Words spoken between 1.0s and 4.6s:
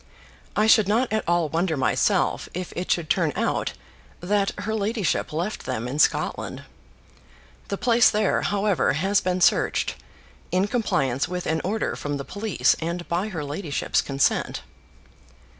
at all wonder myself, if it should turn out that